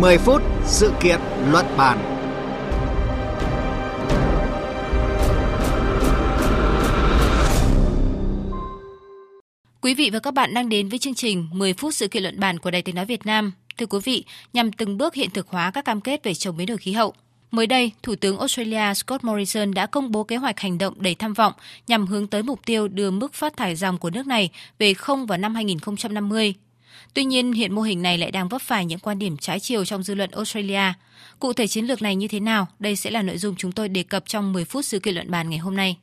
[0.00, 1.20] 10 phút sự kiện
[1.50, 1.98] luận bàn.
[9.80, 12.40] Quý vị và các bạn đang đến với chương trình 10 phút sự kiện luận
[12.40, 13.52] bàn của Đài Tiếng nói Việt Nam.
[13.78, 16.66] Thưa quý vị, nhằm từng bước hiện thực hóa các cam kết về chống biến
[16.66, 17.14] đổi khí hậu,
[17.50, 21.14] Mới đây, Thủ tướng Australia Scott Morrison đã công bố kế hoạch hành động đầy
[21.14, 21.52] tham vọng
[21.86, 25.26] nhằm hướng tới mục tiêu đưa mức phát thải dòng của nước này về không
[25.26, 26.54] vào năm 2050.
[27.14, 29.84] Tuy nhiên, hiện mô hình này lại đang vấp phải những quan điểm trái chiều
[29.84, 30.92] trong dư luận Australia.
[31.38, 32.66] Cụ thể chiến lược này như thế nào?
[32.78, 35.30] Đây sẽ là nội dung chúng tôi đề cập trong 10 phút sự kiện luận
[35.30, 35.96] bàn ngày hôm nay.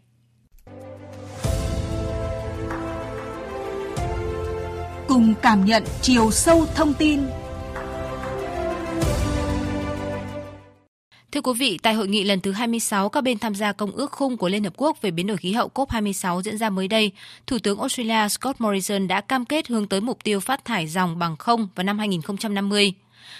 [5.07, 7.21] Cùng cảm nhận chiều sâu thông tin
[11.31, 14.11] Thưa quý vị, tại hội nghị lần thứ 26 các bên tham gia Công ước
[14.11, 17.11] khung của Liên Hợp Quốc về biến đổi khí hậu COP26 diễn ra mới đây,
[17.47, 21.19] Thủ tướng Australia Scott Morrison đã cam kết hướng tới mục tiêu phát thải dòng
[21.19, 22.93] bằng không vào năm 2050.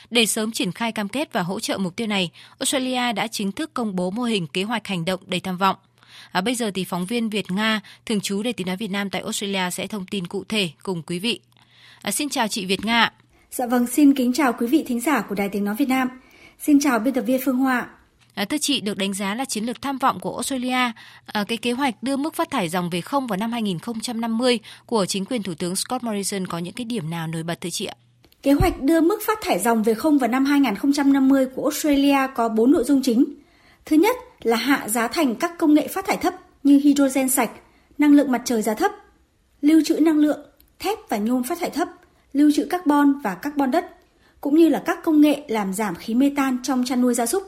[0.10, 2.30] Để sớm triển khai cam kết và hỗ trợ mục tiêu này,
[2.60, 5.76] Australia đã chính thức công bố mô hình kế hoạch hành động đầy tham vọng.
[6.32, 9.10] À, bây giờ thì phóng viên Việt Nga, thường trú Đài tiếng nói Việt Nam
[9.10, 11.40] tại Australia sẽ thông tin cụ thể cùng quý vị.
[12.02, 13.12] À, xin chào chị Việt Nga.
[13.52, 16.08] Dạ vâng, xin kính chào quý vị thính giả của Đài tiếng nói Việt Nam.
[16.60, 17.88] Xin chào biên tập viên Phương Hoa.
[18.34, 20.92] À, thưa chị, được đánh giá là chiến lược tham vọng của Australia,
[21.26, 25.06] à, cái kế hoạch đưa mức phát thải dòng về không vào năm 2050 của
[25.06, 27.86] chính quyền Thủ tướng Scott Morrison có những cái điểm nào nổi bật thưa chị
[27.86, 27.96] ạ?
[28.44, 32.50] Kế hoạch đưa mức phát thải dòng về không vào năm 2050 của Australia có
[32.50, 33.26] 4 nội dung chính.
[33.86, 37.52] Thứ nhất là hạ giá thành các công nghệ phát thải thấp như hydrogen sạch,
[37.98, 38.92] năng lượng mặt trời giá thấp,
[39.62, 40.40] lưu trữ năng lượng,
[40.80, 41.88] thép và nhôm phát thải thấp,
[42.34, 43.97] lưu trữ carbon và carbon đất
[44.42, 47.26] cũng như là các công nghệ làm giảm khí mê tan trong chăn nuôi gia
[47.26, 47.44] súc.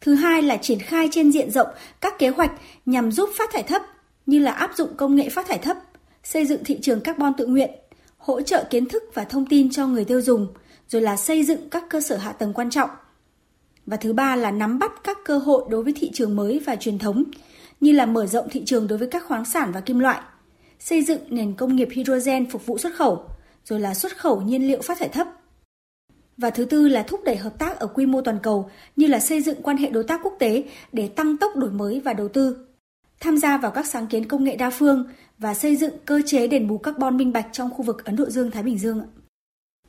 [0.00, 1.68] Thứ hai là triển khai trên diện rộng
[2.00, 2.52] các kế hoạch
[2.86, 3.82] nhằm giúp phát thải thấp
[4.26, 5.76] như là áp dụng công nghệ phát thải thấp,
[6.24, 7.70] xây dựng thị trường carbon tự nguyện,
[8.16, 10.46] hỗ trợ kiến thức và thông tin cho người tiêu dùng,
[10.88, 12.90] rồi là xây dựng các cơ sở hạ tầng quan trọng.
[13.86, 16.76] Và thứ ba là nắm bắt các cơ hội đối với thị trường mới và
[16.76, 17.24] truyền thống,
[17.80, 20.20] như là mở rộng thị trường đối với các khoáng sản và kim loại,
[20.78, 23.24] xây dựng nền công nghiệp hydrogen phục vụ xuất khẩu,
[23.64, 25.28] rồi là xuất khẩu nhiên liệu phát thải thấp
[26.40, 29.20] và thứ tư là thúc đẩy hợp tác ở quy mô toàn cầu như là
[29.20, 32.28] xây dựng quan hệ đối tác quốc tế để tăng tốc đổi mới và đầu
[32.28, 32.56] tư,
[33.20, 35.04] tham gia vào các sáng kiến công nghệ đa phương
[35.38, 38.30] và xây dựng cơ chế đền bù carbon minh bạch trong khu vực Ấn Độ
[38.30, 39.02] Dương-Thái Bình Dương.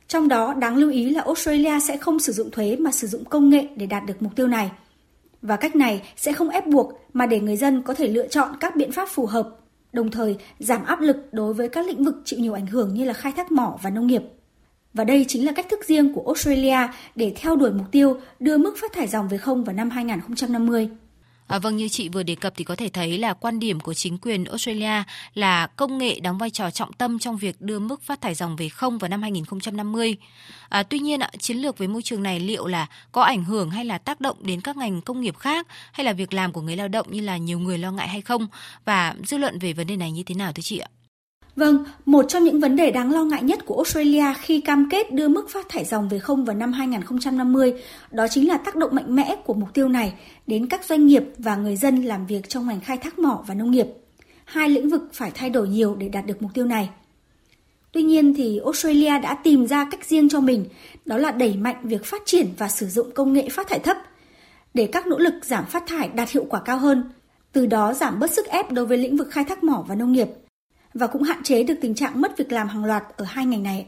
[0.08, 3.24] Trong đó, đáng lưu ý là Australia sẽ không sử dụng thuế mà sử dụng
[3.24, 4.70] công nghệ để đạt được mục tiêu này.
[5.42, 8.56] Và cách này sẽ không ép buộc mà để người dân có thể lựa chọn
[8.60, 9.48] các biện pháp phù hợp,
[9.92, 13.04] đồng thời giảm áp lực đối với các lĩnh vực chịu nhiều ảnh hưởng như
[13.04, 14.22] là khai thác mỏ và nông nghiệp.
[14.94, 16.78] Và đây chính là cách thức riêng của Australia
[17.14, 20.88] để theo đuổi mục tiêu đưa mức phát thải dòng về không vào năm 2050.
[21.46, 23.94] À, vâng như chị vừa đề cập thì có thể thấy là quan điểm của
[23.94, 25.02] chính quyền Australia
[25.34, 28.56] là công nghệ đóng vai trò trọng tâm trong việc đưa mức phát thải dòng
[28.56, 30.16] về không vào năm 2050.
[30.68, 33.84] À, tuy nhiên chiến lược với môi trường này liệu là có ảnh hưởng hay
[33.84, 36.76] là tác động đến các ngành công nghiệp khác hay là việc làm của người
[36.76, 38.46] lao động như là nhiều người lo ngại hay không
[38.84, 40.88] và dư luận về vấn đề này như thế nào thưa chị ạ?
[41.56, 45.12] Vâng, một trong những vấn đề đáng lo ngại nhất của Australia khi cam kết
[45.12, 47.74] đưa mức phát thải dòng về không vào năm 2050
[48.10, 50.12] đó chính là tác động mạnh mẽ của mục tiêu này
[50.46, 53.54] đến các doanh nghiệp và người dân làm việc trong ngành khai thác mỏ và
[53.54, 53.86] nông nghiệp.
[54.44, 56.90] Hai lĩnh vực phải thay đổi nhiều để đạt được mục tiêu này.
[57.92, 60.64] Tuy nhiên thì Australia đã tìm ra cách riêng cho mình,
[61.04, 63.96] đó là đẩy mạnh việc phát triển và sử dụng công nghệ phát thải thấp
[64.74, 67.04] để các nỗ lực giảm phát thải đạt hiệu quả cao hơn,
[67.52, 70.12] từ đó giảm bớt sức ép đối với lĩnh vực khai thác mỏ và nông
[70.12, 70.28] nghiệp
[70.94, 73.62] và cũng hạn chế được tình trạng mất việc làm hàng loạt ở hai ngành
[73.62, 73.86] này.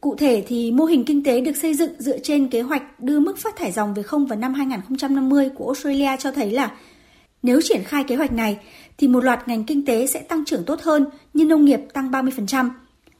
[0.00, 3.20] Cụ thể thì mô hình kinh tế được xây dựng dựa trên kế hoạch đưa
[3.20, 6.76] mức phát thải dòng về không vào năm 2050 của Australia cho thấy là
[7.42, 8.58] nếu triển khai kế hoạch này
[8.98, 12.10] thì một loạt ngành kinh tế sẽ tăng trưởng tốt hơn như nông nghiệp tăng
[12.10, 12.70] 30%,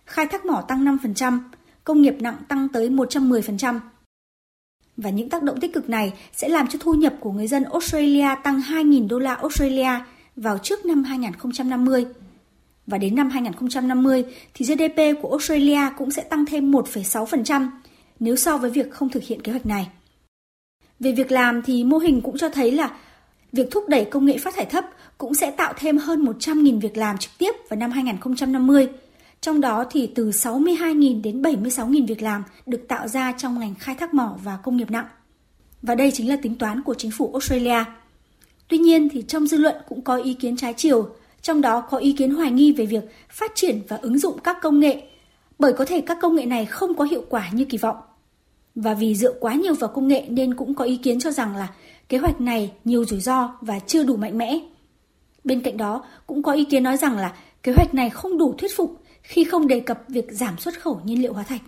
[0.05, 1.39] khai thác mỏ tăng 5%,
[1.85, 3.81] công nghiệp nặng tăng tới 110%.
[4.97, 7.65] Và những tác động tích cực này sẽ làm cho thu nhập của người dân
[7.65, 9.91] Australia tăng 2.000 đô la Australia
[10.37, 12.07] vào trước năm 2050.
[12.87, 14.25] Và đến năm 2050
[14.55, 17.69] thì GDP của Australia cũng sẽ tăng thêm 1,6%
[18.21, 19.89] nếu so với việc không thực hiện kế hoạch này.
[21.01, 22.97] Về việc làm thì mô hình cũng cho thấy là
[23.53, 24.85] việc thúc đẩy công nghệ phát thải thấp
[25.19, 28.89] cũng sẽ tạo thêm hơn 100.000 việc làm trực tiếp vào năm 2050.
[29.41, 33.95] Trong đó thì từ 62.000 đến 76.000 việc làm được tạo ra trong ngành khai
[33.95, 35.07] thác mỏ và công nghiệp nặng.
[35.83, 37.85] Và đây chính là tính toán của chính phủ Australia.
[38.69, 41.17] Tuy nhiên thì trong dư luận cũng có ý kiến trái chiều
[41.47, 44.57] trong đó có ý kiến hoài nghi về việc phát triển và ứng dụng các
[44.63, 45.03] công nghệ,
[45.59, 47.97] bởi có thể các công nghệ này không có hiệu quả như kỳ vọng.
[48.75, 51.57] Và vì dựa quá nhiều vào công nghệ nên cũng có ý kiến cho rằng
[51.57, 51.75] là
[52.09, 54.59] kế hoạch này nhiều rủi ro và chưa đủ mạnh mẽ.
[55.45, 58.55] Bên cạnh đó, cũng có ý kiến nói rằng là kế hoạch này không đủ
[58.59, 61.63] thuyết phục khi không đề cập việc giảm xuất khẩu nhiên liệu hóa thạch.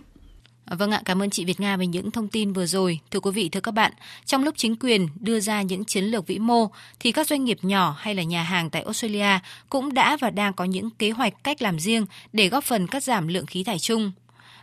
[0.69, 2.99] À, vâng ạ, cảm ơn chị Việt Nga về những thông tin vừa rồi.
[3.11, 3.91] Thưa quý vị, thưa các bạn,
[4.25, 6.67] trong lúc chính quyền đưa ra những chiến lược vĩ mô,
[6.99, 9.39] thì các doanh nghiệp nhỏ hay là nhà hàng tại Australia
[9.69, 13.03] cũng đã và đang có những kế hoạch cách làm riêng để góp phần cắt
[13.03, 14.11] giảm lượng khí thải chung.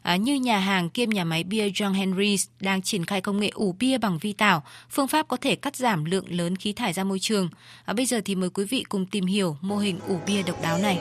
[0.02, 3.48] À, như nhà hàng kiêm nhà máy bia John Henry's đang triển khai công nghệ
[3.54, 6.92] ủ bia bằng vi tảo, phương pháp có thể cắt giảm lượng lớn khí thải
[6.92, 7.48] ra môi trường.
[7.84, 10.62] À, bây giờ thì mời quý vị cùng tìm hiểu mô hình ủ bia độc
[10.62, 10.98] đáo này.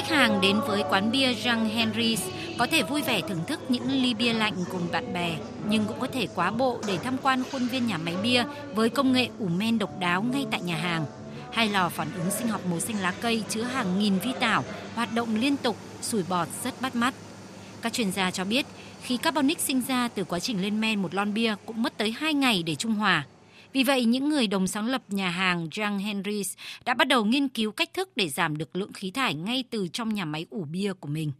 [0.00, 2.18] Khách hàng đến với quán bia Jean Henry's
[2.58, 5.36] có thể vui vẻ thưởng thức những ly bia lạnh cùng bạn bè,
[5.68, 8.44] nhưng cũng có thể quá bộ để tham quan khuôn viên nhà máy bia
[8.74, 11.06] với công nghệ ủ men độc đáo ngay tại nhà hàng.
[11.52, 14.64] Hai lò phản ứng sinh học màu xanh lá cây chứa hàng nghìn vi tảo,
[14.94, 17.14] hoạt động liên tục, sủi bọt rất bắt mắt.
[17.82, 18.66] Các chuyên gia cho biết,
[19.02, 22.14] khí carbonic sinh ra từ quá trình lên men một lon bia cũng mất tới
[22.18, 23.24] 2 ngày để trung hòa.
[23.72, 27.48] Vì vậy, những người đồng sáng lập nhà hàng John Henry's đã bắt đầu nghiên
[27.48, 30.64] cứu cách thức để giảm được lượng khí thải ngay từ trong nhà máy ủ
[30.70, 31.32] bia của mình.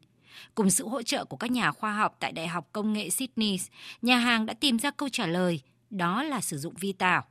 [0.54, 3.60] Cùng sự hỗ trợ của các nhà khoa học tại Đại học Công nghệ Sydney,
[4.02, 5.60] nhà hàng đã tìm ra câu trả lời,
[5.90, 7.24] đó là sử dụng vi tảo.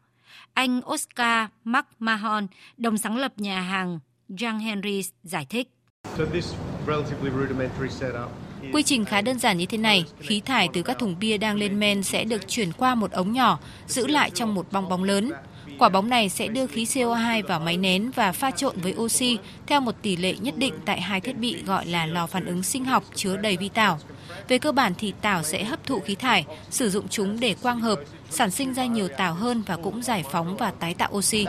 [0.53, 2.47] Anh Oscar McMahon,
[2.77, 3.99] đồng sáng lập nhà hàng
[4.29, 5.69] John Henry's, giải thích.
[6.17, 6.53] So this
[6.87, 10.99] relatively rudimentary setup Quy trình khá đơn giản như thế này, khí thải từ các
[10.99, 14.55] thùng bia đang lên men sẽ được chuyển qua một ống nhỏ, giữ lại trong
[14.55, 15.31] một bong bóng lớn.
[15.79, 19.37] Quả bóng này sẽ đưa khí CO2 vào máy nén và pha trộn với oxy
[19.67, 22.63] theo một tỷ lệ nhất định tại hai thiết bị gọi là lò phản ứng
[22.63, 23.99] sinh học chứa đầy vi tảo.
[24.47, 27.79] Về cơ bản thì tảo sẽ hấp thụ khí thải, sử dụng chúng để quang
[27.79, 31.45] hợp, sản sinh ra nhiều tảo hơn và cũng giải phóng và tái tạo oxy.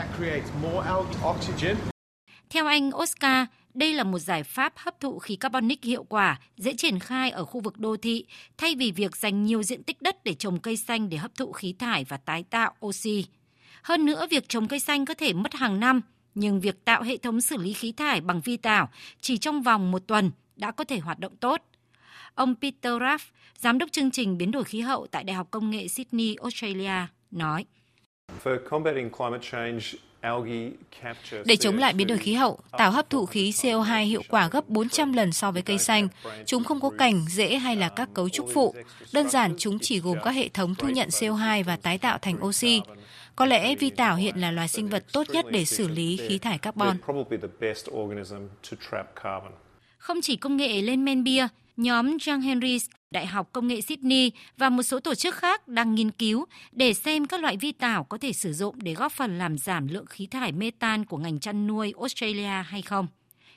[2.50, 6.74] Theo anh Oscar, đây là một giải pháp hấp thụ khí carbonic hiệu quả, dễ
[6.74, 8.26] triển khai ở khu vực đô thị,
[8.58, 11.52] thay vì việc dành nhiều diện tích đất để trồng cây xanh để hấp thụ
[11.52, 13.24] khí thải và tái tạo oxy.
[13.82, 16.00] Hơn nữa, việc trồng cây xanh có thể mất hàng năm,
[16.34, 18.88] nhưng việc tạo hệ thống xử lý khí thải bằng vi tảo
[19.20, 21.62] chỉ trong vòng một tuần đã có thể hoạt động tốt.
[22.34, 23.18] Ông Peter Raff,
[23.58, 27.06] giám đốc chương trình biến đổi khí hậu tại Đại học Công nghệ Sydney, Australia,
[27.30, 27.64] nói.
[28.44, 29.84] For combating climate change,
[31.44, 34.68] để chống lại biến đổi khí hậu, tảo hấp thụ khí CO2 hiệu quả gấp
[34.68, 36.08] 400 lần so với cây xanh.
[36.46, 38.74] Chúng không có cành, rễ hay là các cấu trúc phụ.
[39.12, 42.44] Đơn giản chúng chỉ gồm các hệ thống thu nhận CO2 và tái tạo thành
[42.44, 42.80] oxy.
[43.36, 46.38] Có lẽ vi tảo hiện là loài sinh vật tốt nhất để xử lý khí
[46.38, 46.96] thải carbon.
[49.98, 51.46] Không chỉ công nghệ lên men bia,
[51.76, 55.94] nhóm John Henry's, Đại học Công nghệ Sydney và một số tổ chức khác đang
[55.94, 59.38] nghiên cứu để xem các loại vi tảo có thể sử dụng để góp phần
[59.38, 63.06] làm giảm lượng khí thải metan của ngành chăn nuôi Australia hay không.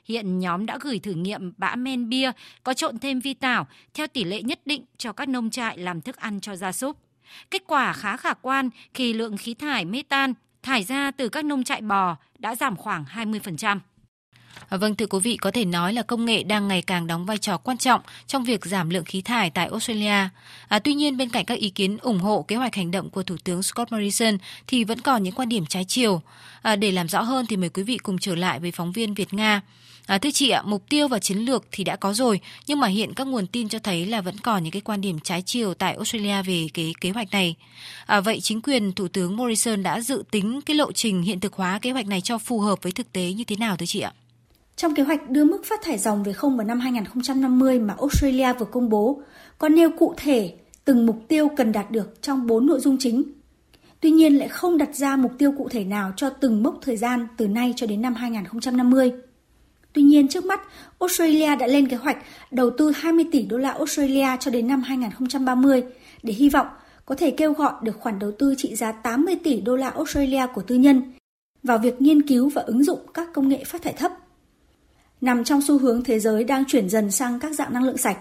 [0.04, 2.32] Hiện nhóm đã gửi thử nghiệm bã men bia
[2.64, 6.00] có trộn thêm vi tảo theo tỷ lệ nhất định cho các nông trại làm
[6.00, 6.96] thức ăn cho gia súc.
[7.50, 11.64] Kết quả khá khả quan khi lượng khí thải metan thải ra từ các nông
[11.64, 13.78] trại bò đã giảm khoảng 20%.
[14.68, 17.26] À, vâng, thưa quý vị, có thể nói là công nghệ đang ngày càng đóng
[17.26, 20.28] vai trò quan trọng trong việc giảm lượng khí thải tại Australia.
[20.68, 23.22] À, tuy nhiên, bên cạnh các ý kiến ủng hộ kế hoạch hành động của
[23.22, 26.22] Thủ tướng Scott Morrison thì vẫn còn những quan điểm trái chiều.
[26.62, 29.14] À, để làm rõ hơn thì mời quý vị cùng trở lại với phóng viên
[29.14, 29.60] Việt Nga.
[30.06, 32.88] À, thưa chị ạ, mục tiêu và chiến lược thì đã có rồi, nhưng mà
[32.88, 35.74] hiện các nguồn tin cho thấy là vẫn còn những cái quan điểm trái chiều
[35.74, 37.54] tại Australia về cái kế hoạch này.
[38.06, 41.52] À, vậy chính quyền Thủ tướng Morrison đã dự tính cái lộ trình hiện thực
[41.52, 44.00] hóa kế hoạch này cho phù hợp với thực tế như thế nào thưa chị
[44.00, 44.12] ạ?
[44.76, 48.52] Trong kế hoạch đưa mức phát thải dòng về không vào năm 2050 mà Australia
[48.52, 49.22] vừa công bố,
[49.58, 50.54] có nêu cụ thể
[50.84, 53.22] từng mục tiêu cần đạt được trong 4 nội dung chính.
[54.00, 56.96] Tuy nhiên lại không đặt ra mục tiêu cụ thể nào cho từng mốc thời
[56.96, 59.12] gian từ nay cho đến năm 2050.
[59.92, 60.60] Tuy nhiên trước mắt,
[61.00, 62.16] Australia đã lên kế hoạch
[62.50, 65.82] đầu tư 20 tỷ đô la Australia cho đến năm 2030
[66.22, 66.66] để hy vọng
[67.06, 70.46] có thể kêu gọi được khoản đầu tư trị giá 80 tỷ đô la Australia
[70.54, 71.12] của tư nhân
[71.62, 74.12] vào việc nghiên cứu và ứng dụng các công nghệ phát thải thấp
[75.24, 78.18] Nằm trong xu hướng thế giới đang chuyển dần sang các dạng năng lượng sạch,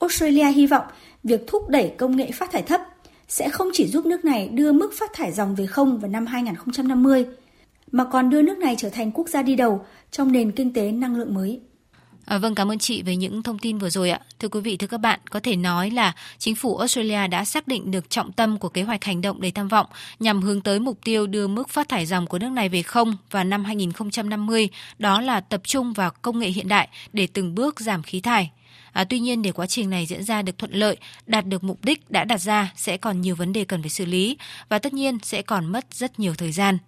[0.00, 0.84] Australia hy vọng
[1.22, 2.80] việc thúc đẩy công nghệ phát thải thấp
[3.28, 6.26] sẽ không chỉ giúp nước này đưa mức phát thải dòng về không vào năm
[6.26, 7.26] 2050,
[7.92, 10.92] mà còn đưa nước này trở thành quốc gia đi đầu trong nền kinh tế
[10.92, 11.60] năng lượng mới.
[12.24, 14.20] À, vâng, cảm ơn chị về những thông tin vừa rồi ạ.
[14.38, 17.68] Thưa quý vị, thưa các bạn, có thể nói là chính phủ Australia đã xác
[17.68, 19.86] định được trọng tâm của kế hoạch hành động đầy tham vọng
[20.20, 23.16] nhằm hướng tới mục tiêu đưa mức phát thải dòng của nước này về không
[23.30, 27.80] vào năm 2050, đó là tập trung vào công nghệ hiện đại để từng bước
[27.80, 28.50] giảm khí thải.
[28.92, 31.84] À, tuy nhiên để quá trình này diễn ra được thuận lợi, đạt được mục
[31.84, 34.36] đích đã đặt ra sẽ còn nhiều vấn đề cần phải xử lý
[34.68, 36.78] và tất nhiên sẽ còn mất rất nhiều thời gian.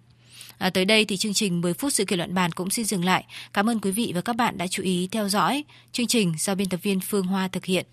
[0.57, 3.05] À, tới đây thì chương trình 10 phút sự kiện luận bàn cũng xin dừng
[3.05, 3.25] lại.
[3.53, 5.63] Cảm ơn quý vị và các bạn đã chú ý theo dõi.
[5.91, 7.85] Chương trình do biên tập viên Phương Hoa thực hiện.